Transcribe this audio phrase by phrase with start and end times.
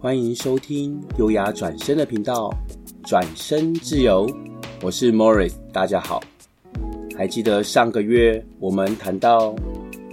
[0.00, 2.54] 欢迎收听优雅转身的频道，
[3.02, 4.30] 转身自由。
[4.80, 6.22] 我是 Morris，大家好。
[7.16, 9.56] 还记得上个月我们谈到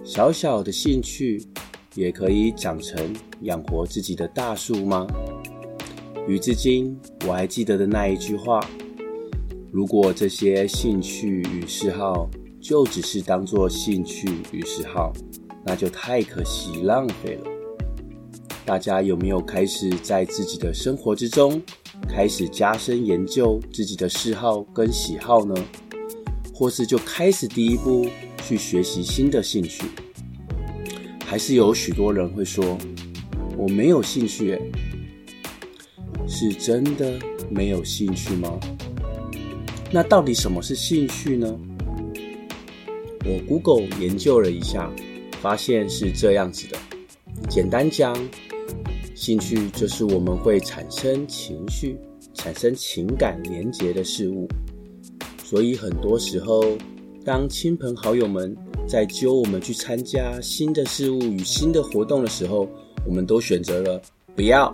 [0.04, 1.46] 小小的兴趣
[1.94, 5.06] 也可以长成养活自己的大树吗？
[6.28, 8.60] 与至今我还记得的那一句话：
[9.72, 12.28] 如果这些兴趣与嗜好
[12.60, 15.14] 就只是当做兴趣与嗜好，
[15.64, 17.52] 那就太可惜浪费了。
[18.66, 21.62] 大家有没有开始在自己的生活之中
[22.10, 25.54] 开始加深研究自己的嗜好跟喜好呢？
[26.52, 28.08] 或是就开始第一步
[28.44, 29.86] 去学习新的兴趣？
[31.24, 32.76] 还是有许多人会说
[33.56, 34.60] 我没有兴趣？
[36.28, 37.14] 是真的
[37.52, 38.60] 没有兴趣吗？
[39.92, 41.56] 那到底什么是兴趣呢？
[43.26, 44.92] 我 Google 研究了一下，
[45.40, 46.78] 发现是这样子的。
[47.48, 48.18] 简单讲。
[49.16, 51.98] 兴趣就是我们会产生情绪、
[52.34, 54.46] 产生情感连结的事物，
[55.42, 56.62] 所以很多时候，
[57.24, 58.54] 当亲朋好友们
[58.86, 62.68] 在揪我们去参加新的事物与新的活动的时候，
[63.08, 64.02] 我们都选择了
[64.36, 64.70] 不要。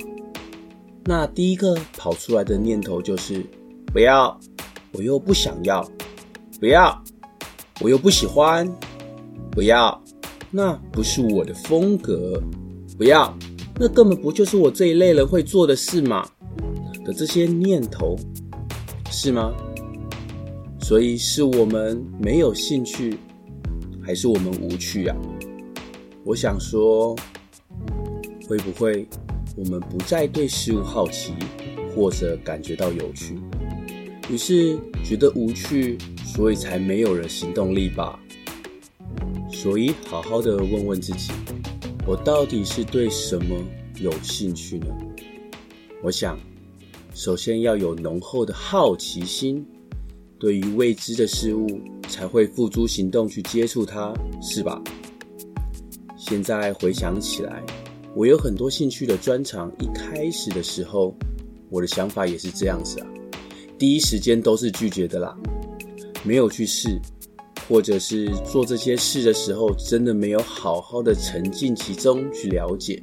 [1.05, 3.45] 那第一个跑出来的念头就是
[3.94, 4.38] 不要，
[4.92, 5.88] 我又不想要，
[6.59, 7.00] 不要，
[7.80, 8.67] 我又不喜欢，
[9.52, 10.03] 不要，
[10.50, 12.42] 那不是我的风格，
[12.98, 13.31] 不要。
[13.83, 16.23] 那根本不就是我这一类人会做的事吗？
[17.03, 18.15] 的这些念头，
[19.09, 19.51] 是吗？
[20.79, 23.17] 所以是我们没有兴趣，
[23.99, 25.17] 还是我们无趣啊？
[26.23, 27.15] 我想说，
[28.47, 29.07] 会不会
[29.57, 31.33] 我们不再对事物好奇，
[31.95, 33.35] 或者感觉到有趣，
[34.29, 38.19] 于是觉得无趣，所以才没有了行动力吧？
[39.52, 41.31] 所以好好的问问自己。
[42.07, 43.55] 我到底是对什么
[43.99, 44.88] 有兴趣呢？
[46.03, 46.37] 我想，
[47.14, 49.64] 首先要有浓厚的好奇心，
[50.39, 51.67] 对于未知的事物
[52.09, 54.11] 才会付诸行动去接触它，
[54.42, 54.81] 是吧？
[56.17, 57.64] 现在回想起来，
[58.15, 61.15] 我有很多兴趣的专长，一开始的时候，
[61.70, 63.08] 我的想法也是这样子啊，
[63.77, 65.37] 第一时间都是拒绝的啦，
[66.23, 66.99] 没有去试。
[67.71, 73.02] 或者是做这些事的时候，真的没有好好的沉浸其中去了解，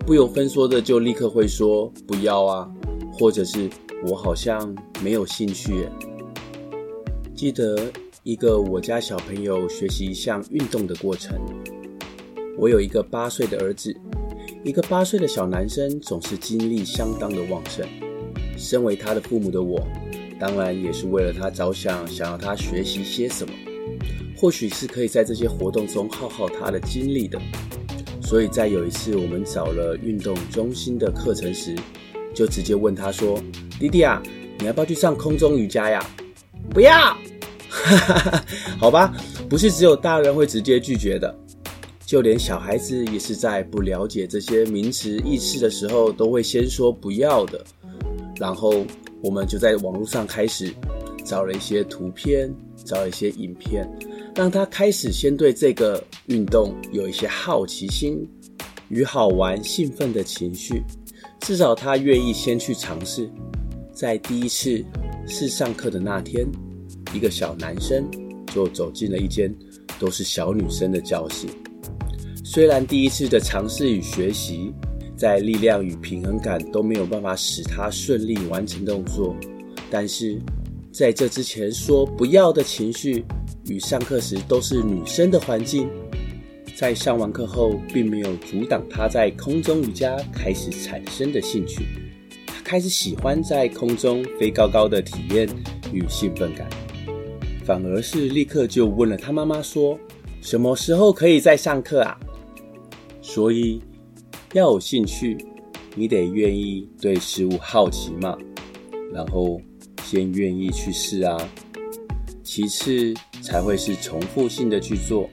[0.00, 2.70] 不由分说的就立刻会说不要啊，
[3.10, 3.70] 或者是
[4.06, 5.88] 我好像没有兴趣。
[7.34, 7.90] 记得
[8.22, 11.40] 一个我家小朋友学习一项运动的过程，
[12.58, 13.96] 我有一个八岁的儿子，
[14.62, 17.88] 一个八岁的小男生总是精力相当的旺盛，
[18.58, 19.80] 身为他的父母的我，
[20.38, 23.54] 当然也是为了他着想，想要他学习些什么。
[24.40, 27.38] 或许是可以在这些活动中耗耗他的精力的，
[28.22, 31.76] 所以在有一次我们找了运动中心的课程时，
[32.34, 33.38] 就直接问他说
[33.78, 34.22] ：“弟弟啊，
[34.58, 36.02] 你要不要去上空中瑜伽呀
[36.72, 36.90] ？”“不要。
[37.68, 38.44] ”“哈哈
[38.78, 39.14] 好吧，
[39.46, 41.38] 不是只有大人会直接拒绝的，
[42.06, 47.62] 就连小孩子也是在不了解这些名词意思的时候，都会先说不要的。”
[48.40, 48.86] 然后
[49.22, 50.72] 我们就在网络上开始
[51.26, 52.50] 找了一些图片，
[52.86, 53.86] 找了一些影片。
[54.36, 58.26] 让他开始先对这个运动有一些好奇心
[58.88, 60.82] 与好玩、兴奋的情绪，
[61.40, 63.28] 至少他愿意先去尝试。
[63.92, 64.82] 在第一次
[65.26, 66.46] 试上课的那天，
[67.12, 68.08] 一个小男生
[68.46, 69.54] 就走进了一间
[69.98, 71.46] 都是小女生的教室。
[72.44, 74.72] 虽然第一次的尝试与学习，
[75.16, 79.36] 在力量与平衡感都没有办法使他顺利完成动作，
[79.90, 80.40] 但是
[80.90, 83.24] 在这之前说不要的情绪。
[83.66, 85.88] 与上课时都是女生的环境，
[86.76, 91.84] 在上完课后，并没有阻挡她在空中瑜伽开始产生的兴趣。
[92.46, 95.48] 她开始喜欢在空中飞高高的体验
[95.92, 96.68] 与兴奋感，
[97.64, 99.98] 反而是立刻就问了她妈妈说
[100.40, 102.18] ：“什么时候可以再上课啊？”
[103.22, 103.80] 所以
[104.54, 105.36] 要有兴趣，
[105.94, 108.36] 你得愿意对事物好奇嘛，
[109.12, 109.60] 然后
[110.02, 111.36] 先愿意去试啊。
[112.42, 115.28] 其次才会是重复性的去做。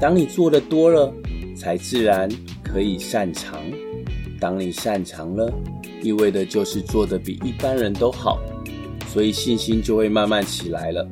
[0.00, 1.12] 当你做的多了，
[1.56, 2.28] 才自然
[2.62, 3.60] 可以擅长。
[4.40, 5.52] 当你擅长了，
[6.02, 8.40] 意味的就是做得比一般人都好，
[9.08, 11.06] 所以信心就会慢慢起来了，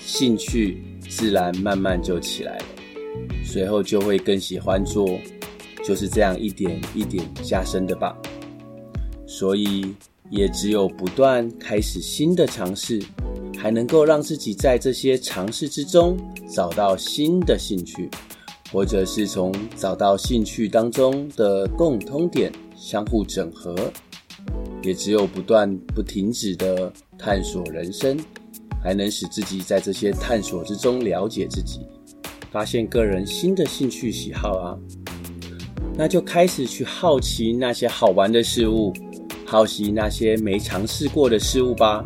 [0.00, 2.64] 兴趣自然慢慢就起来了，
[3.44, 5.08] 随后就会更喜欢做，
[5.84, 8.16] 就是这样一点一点加深的吧。
[9.26, 9.94] 所以
[10.28, 13.00] 也只有不断开始新的尝试。
[13.64, 16.18] 还能够让自己在这些尝试之中
[16.54, 18.10] 找到新的兴趣，
[18.70, 23.74] 或者是从找到兴趣当中的共通点相互整合，
[24.82, 28.18] 也只有不断不停止的探索人生，
[28.82, 31.80] 还能使自己在这些探索之中了解自己，
[32.50, 34.76] 发现个人新的兴趣喜好啊。
[35.96, 38.92] 那就开始去好奇那些好玩的事物，
[39.46, 42.04] 好奇那些没尝试过的事物吧，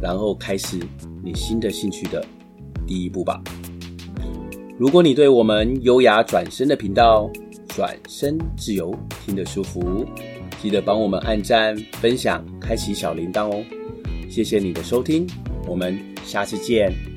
[0.00, 0.78] 然后开始
[1.22, 2.24] 你新的兴趣的
[2.86, 3.42] 第一步吧。
[4.78, 7.30] 如果你对我们优雅转身的频道
[7.68, 8.94] “转身自由”
[9.24, 10.04] 听得舒服，
[10.60, 13.64] 记得帮我们按赞、分享、开启小铃铛哦。
[14.28, 15.26] 谢谢你的收听，
[15.68, 17.13] 我们下次见。